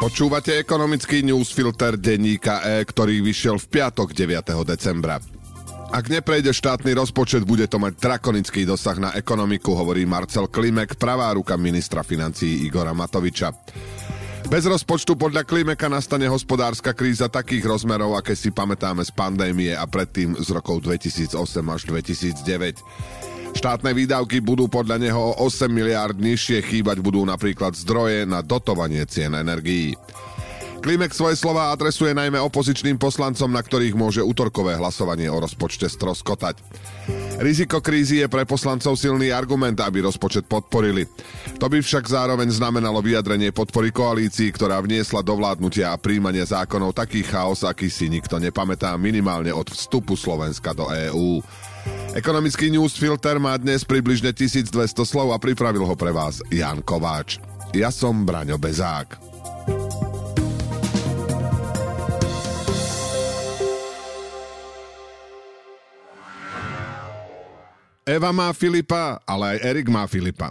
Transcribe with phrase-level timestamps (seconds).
[0.00, 4.64] Počúvate ekonomický newsfilter denníka E, ktorý vyšiel v piatok 9.
[4.64, 5.20] decembra.
[5.92, 11.36] Ak neprejde štátny rozpočet, bude to mať drakonický dosah na ekonomiku, hovorí Marcel Klimek, pravá
[11.36, 13.52] ruka ministra financií Igora Matoviča.
[14.48, 19.84] Bez rozpočtu podľa Klimeka nastane hospodárska kríza takých rozmerov, aké si pamätáme z pandémie a
[19.84, 21.36] predtým z rokov 2008
[21.68, 22.80] až 2009.
[23.50, 29.04] Štátne výdavky budú podľa neho o 8 miliárd nižšie, chýbať budú napríklad zdroje na dotovanie
[29.04, 29.98] cien energií.
[30.80, 36.56] Klimek svoje slova adresuje najmä opozičným poslancom, na ktorých môže útorkové hlasovanie o rozpočte stroskotať.
[37.36, 41.04] Riziko krízy je pre poslancov silný argument, aby rozpočet podporili.
[41.60, 46.96] To by však zároveň znamenalo vyjadrenie podpory koalícii, ktorá vniesla do vládnutia a príjmania zákonov
[46.96, 51.44] taký chaos, aký si nikto nepamätá minimálne od vstupu Slovenska do EÚ.
[52.10, 54.74] Ekonomický newsfilter má dnes približne 1200
[55.06, 57.38] slov a pripravil ho pre vás Jan Kováč.
[57.70, 59.14] Ja som Braňo Bezák.
[68.02, 70.50] Eva má Filipa, ale aj Erik má Filipa.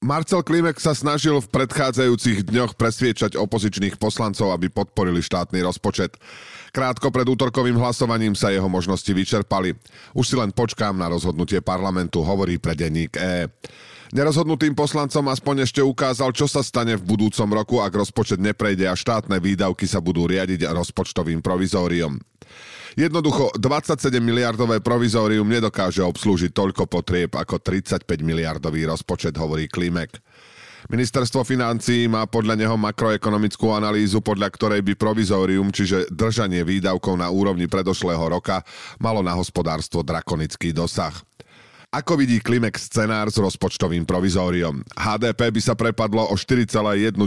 [0.00, 6.16] Marcel Klimek sa snažil v predchádzajúcich dňoch presviečať opozičných poslancov, aby podporili štátny rozpočet.
[6.72, 9.76] Krátko pred útorkovým hlasovaním sa jeho možnosti vyčerpali.
[10.16, 13.52] Už si len počkám na rozhodnutie parlamentu, hovorí pre denník E.
[14.16, 18.96] Nerozhodnutým poslancom aspoň ešte ukázal, čo sa stane v budúcom roku, ak rozpočet neprejde a
[18.96, 22.16] štátne výdavky sa budú riadiť rozpočtovým provizóriom.
[22.98, 30.18] Jednoducho 27 miliardové provizórium nedokáže obslúžiť toľko potrieb ako 35 miliardový rozpočet, hovorí Klimek.
[30.90, 37.28] Ministerstvo financií má podľa neho makroekonomickú analýzu, podľa ktorej by provizórium, čiže držanie výdavkov na
[37.28, 38.64] úrovni predošlého roka,
[38.98, 41.14] malo na hospodárstvo drakonický dosah.
[41.90, 44.82] Ako vidí Klimek scenár s rozpočtovým provizóriom?
[44.94, 47.18] HDP by sa prepadlo o 4,1%.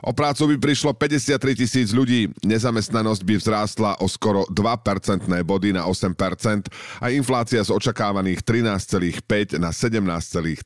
[0.00, 5.76] O prácu by prišlo 53 tisíc ľudí, nezamestnanosť by vzrástla o skoro 2 percentné body
[5.76, 6.72] na 8%
[7.04, 10.64] a inflácia z očakávaných 13,5 na 17,3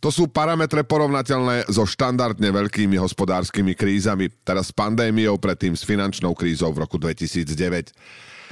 [0.00, 6.32] To sú parametre porovnateľné so štandardne veľkými hospodárskymi krízami, teraz s pandémiou, predtým s finančnou
[6.32, 7.92] krízou v roku 2009.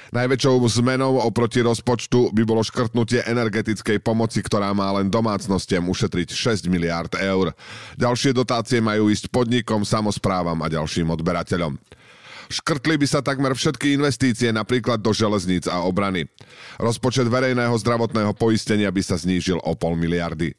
[0.09, 6.73] Najväčšou zmenou oproti rozpočtu by bolo škrtnutie energetickej pomoci, ktorá má len domácnostiam ušetriť 6
[6.73, 7.53] miliárd eur.
[8.01, 11.77] Ďalšie dotácie majú ísť podnikom, samozprávam a ďalším odberateľom.
[12.49, 16.25] Škrtli by sa takmer všetky investície napríklad do železníc a obrany.
[16.81, 20.57] Rozpočet verejného zdravotného poistenia by sa znížil o pol miliardy.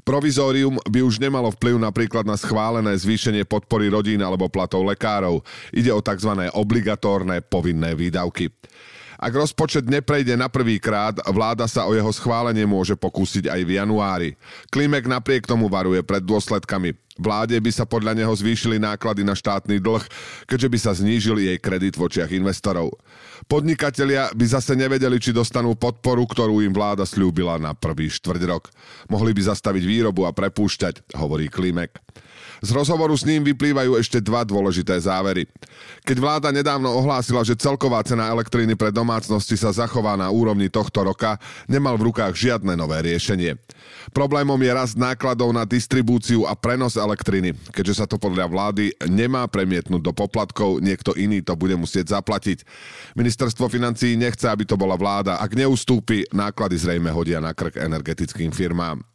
[0.00, 5.44] Provizórium by už nemalo vplyv napríklad na schválené zvýšenie podpory rodín alebo platov lekárov.
[5.76, 6.48] Ide o tzv.
[6.56, 8.48] obligatórne povinné výdavky.
[9.22, 13.78] Ak rozpočet neprejde na prvý krát, vláda sa o jeho schválenie môže pokúsiť aj v
[13.78, 14.30] januári.
[14.74, 16.98] Klimek napriek tomu varuje pred dôsledkami.
[17.22, 20.02] Vláde by sa podľa neho zvýšili náklady na štátny dlh,
[20.50, 22.98] keďže by sa znížil jej kredit v očiach investorov.
[23.46, 28.74] Podnikatelia by zase nevedeli, či dostanú podporu, ktorú im vláda slúbila na prvý štvrť rok.
[29.06, 31.94] Mohli by zastaviť výrobu a prepúšťať, hovorí Klimek.
[32.62, 35.50] Z rozhovoru s ním vyplývajú ešte dva dôležité závery.
[36.06, 41.02] Keď vláda nedávno ohlásila, že celková cena elektriny pre domácnosti sa zachová na úrovni tohto
[41.02, 43.58] roka, nemal v rukách žiadne nové riešenie.
[44.10, 47.54] Problémom je rast nákladov na distribúciu a prenos elektriny.
[47.70, 52.66] Keďže sa to podľa vlády nemá premietnúť do poplatkov, niekto iný to bude musieť zaplatiť.
[53.14, 55.38] Ministerstvo financií nechce, aby to bola vláda.
[55.38, 59.11] Ak neustúpi, náklady zrejme hodia na krk energetickým firmám.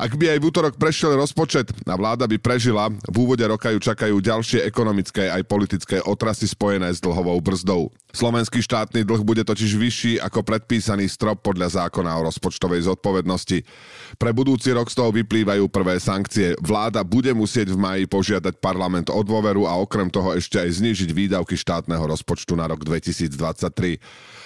[0.00, 3.76] Ak by aj v útorok prešiel rozpočet a vláda by prežila, v úvode roka ju
[3.76, 7.92] čakajú ďalšie ekonomické aj politické otrasy spojené s dlhovou brzdou.
[8.08, 13.68] Slovenský štátny dlh bude totiž vyšší ako predpísaný strop podľa zákona o rozpočtovej zodpovednosti.
[14.16, 16.56] Pre budúci rok z toho vyplývajú prvé sankcie.
[16.64, 21.12] Vláda bude musieť v maji požiadať parlament o dôveru a okrem toho ešte aj znížiť
[21.12, 24.00] výdavky štátneho rozpočtu na rok 2023.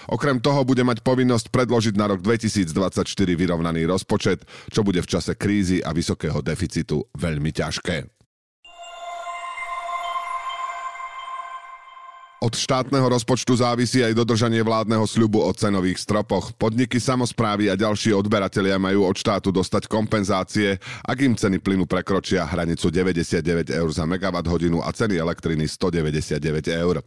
[0.07, 3.03] Okrem toho bude mať povinnosť predložiť na rok 2024
[3.35, 8.17] vyrovnaný rozpočet, čo bude v čase krízy a vysokého deficitu veľmi ťažké.
[12.37, 16.53] Od štátneho rozpočtu závisí aj dodržanie vládneho sľubu o cenových stropoch.
[16.55, 22.45] Podniky, samozprávy a ďalší odberatelia majú od štátu dostať kompenzácie, ak im ceny plynu prekročia
[22.45, 26.39] hranicu 99 eur za megawatt hodinu a ceny elektriny 199
[26.71, 27.01] eur.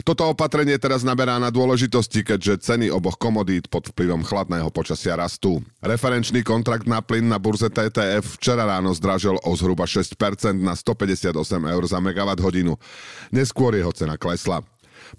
[0.00, 5.60] Toto opatrenie teraz naberá na dôležitosti, keďže ceny oboch komodít pod vplyvom chladného počasia rastú.
[5.84, 10.16] Referenčný kontrakt na plyn na burze TTF včera ráno zdražil o zhruba 6%
[10.56, 11.36] na 158
[11.68, 12.80] eur za megawatt hodinu.
[13.28, 14.64] Neskôr jeho cena klesla.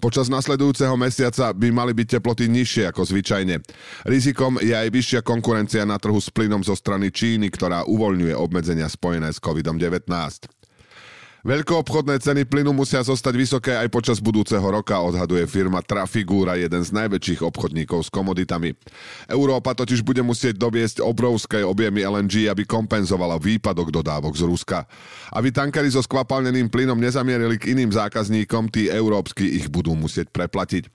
[0.02, 3.62] Počas nasledujúceho mesiaca by mali byť teploty nižšie ako zvyčajne.
[4.08, 8.90] Rizikom je aj vyššia konkurencia na trhu s plynom zo strany Číny, ktorá uvoľňuje obmedzenia
[8.90, 10.10] spojené s COVID-19.
[11.44, 16.88] Veľkoobchodné ceny plynu musia zostať vysoké aj počas budúceho roka, odhaduje firma Trafigura, jeden z
[16.88, 18.72] najväčších obchodníkov s komoditami.
[19.28, 24.88] Európa totiž bude musieť doviesť obrovské objemy LNG, aby kompenzovala výpadok dodávok z Ruska.
[25.36, 30.88] Aby tankery so skvapalneným plynom nezamierili k iným zákazníkom, tí európsky ich budú musieť preplatiť.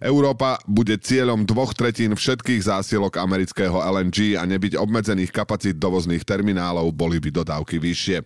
[0.00, 6.96] Európa bude cieľom dvoch tretín všetkých zásielok amerického LNG a nebyť obmedzených kapacít dovozných terminálov,
[6.96, 8.24] boli by dodávky vyššie.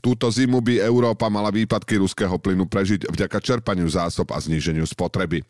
[0.00, 5.40] Túto zimu by Európa mala výpadky ruského plynu prežiť vďaka čerpaniu zásob a zníženiu spotreby.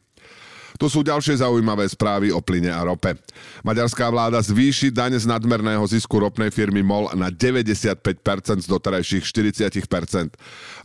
[0.78, 3.18] Tu sú ďalšie zaujímavé správy o plyne a rope.
[3.66, 10.30] Maďarská vláda zvýši daň z nadmerného zisku ropnej firmy MOL na 95% z doterajších 40%.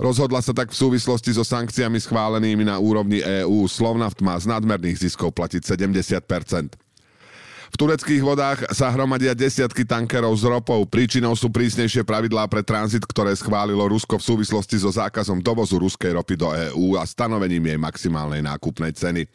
[0.01, 3.69] Rozhodla sa tak v súvislosti so sankciami schválenými na úrovni EÚ.
[3.69, 6.84] Slovnaft má z nadmerných ziskov platiť 70%.
[7.73, 10.85] V tureckých vodách sa hromadia desiatky tankerov s ropou.
[10.85, 16.13] Príčinou sú prísnejšie pravidlá pre tranzit, ktoré schválilo Rusko v súvislosti so zákazom dovozu ruskej
[16.13, 19.25] ropy do EÚ a stanovením jej maximálnej nákupnej ceny.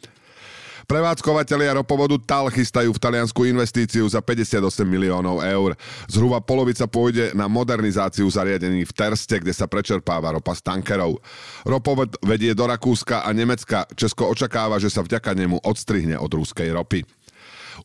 [0.91, 5.71] Prevádzkovateľia ropovodu TAL chystajú v Taliansku investíciu za 58 miliónov eur.
[6.11, 11.23] Zhruba polovica pôjde na modernizáciu zariadení v Terste, kde sa prečerpáva ropa z tankerov.
[11.63, 13.87] Ropovod vedie do Rakúska a Nemecka.
[13.95, 17.07] Česko očakáva, že sa vďaka nemu odstrihne od ruskej ropy.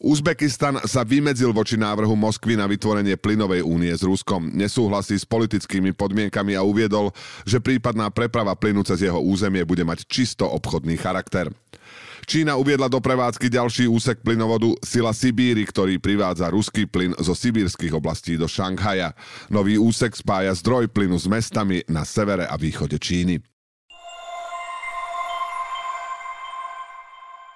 [0.00, 4.52] Uzbekistan sa vymedzil voči návrhu Moskvy na vytvorenie plynovej únie s Ruskom.
[4.52, 7.12] Nesúhlasí s politickými podmienkami a uviedol,
[7.48, 11.48] že prípadná preprava plynu cez jeho územie bude mať čisto obchodný charakter.
[12.26, 17.94] Čína uviedla do prevádzky ďalší úsek plynovodu Sila Sibíry, ktorý privádza ruský plyn zo sibírskych
[17.94, 19.14] oblastí do Šanghaja.
[19.46, 23.38] Nový úsek spája zdroj plynu s mestami na severe a východe Číny.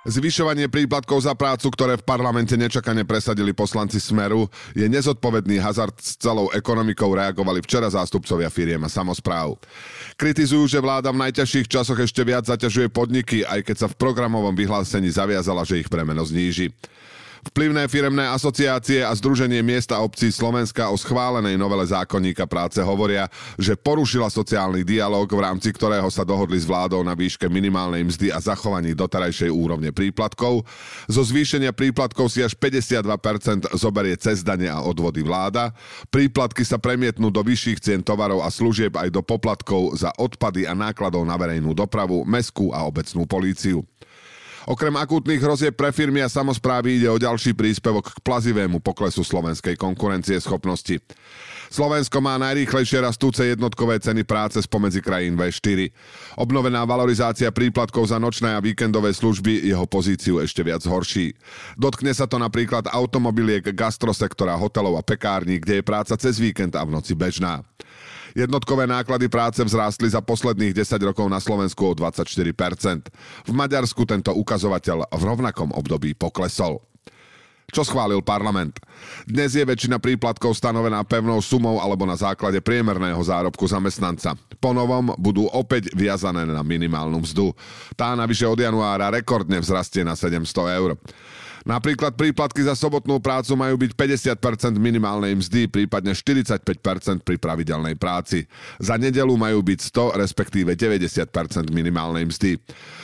[0.00, 6.16] Zvyšovanie príplatkov za prácu, ktoré v parlamente nečakane presadili poslanci Smeru, je nezodpovedný hazard s
[6.16, 9.60] celou ekonomikou, reagovali včera zástupcovia firiem a samozpráv.
[10.16, 14.56] Kritizujú, že vláda v najťažších časoch ešte viac zaťažuje podniky, aj keď sa v programovom
[14.56, 16.72] vyhlásení zaviazala, že ich premeno zníži.
[17.40, 23.80] Vplyvné firemné asociácie a Združenie miesta obcí Slovenska o schválenej novele zákonníka práce hovoria, že
[23.80, 28.44] porušila sociálny dialog, v rámci ktorého sa dohodli s vládou na výške minimálnej mzdy a
[28.44, 30.68] zachovaní doterajšej úrovne príplatkov.
[31.08, 35.72] Zo zvýšenia príplatkov si až 52% zoberie cez dane a odvody vláda.
[36.12, 40.76] Príplatky sa premietnú do vyšších cien tovarov a služieb aj do poplatkov za odpady a
[40.76, 43.80] nákladov na verejnú dopravu, meskú a obecnú políciu.
[44.68, 49.78] Okrem akútnych hrozieb pre firmy a samozprávy ide o ďalší príspevok k plazivému poklesu slovenskej
[49.80, 51.00] konkurencie schopnosti.
[51.70, 55.94] Slovensko má najrýchlejšie rastúce jednotkové ceny práce spomedzi krajín V4.
[56.34, 61.30] Obnovená valorizácia príplatkov za nočné a víkendové služby jeho pozíciu ešte viac horší.
[61.78, 66.82] Dotkne sa to napríklad automobiliek, gastrosektora, hotelov a pekární, kde je práca cez víkend a
[66.82, 67.62] v noci bežná.
[68.34, 73.10] Jednotkové náklady práce vzrástli za posledných 10 rokov na Slovensku o 24%.
[73.46, 76.80] V Maďarsku tento ukazovateľ v rovnakom období poklesol
[77.70, 78.82] čo schválil parlament.
[79.24, 84.34] Dnes je väčšina príplatkov stanovená pevnou sumou alebo na základe priemerného zárobku zamestnanca.
[84.58, 87.54] Po novom budú opäť viazané na minimálnu mzdu.
[87.94, 90.98] Tá navyše od januára rekordne vzrastie na 700 eur.
[91.68, 96.64] Napríklad príplatky za sobotnú prácu majú byť 50% minimálnej mzdy, prípadne 45%
[97.20, 98.48] pri pravidelnej práci.
[98.80, 101.28] Za nedelu majú byť 100, respektíve 90%
[101.68, 102.56] minimálnej mzdy.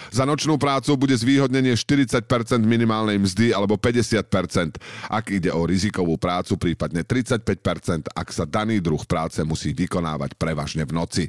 [0.08, 2.25] Za nočnú prácu bude zvýhodnenie 40%
[2.64, 4.80] minimálnej mzdy alebo 50%,
[5.12, 10.88] ak ide o rizikovú prácu, prípadne 35%, ak sa daný druh práce musí vykonávať prevažne
[10.88, 11.25] v noci.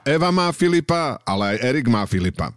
[0.00, 2.56] Eva má Filipa, ale aj Erik má Filipa.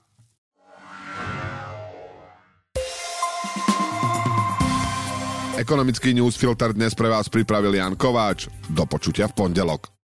[5.61, 8.49] Ekonomický newsfilter dnes pre vás pripravil Jan Kováč.
[8.65, 10.00] Do počutia v pondelok.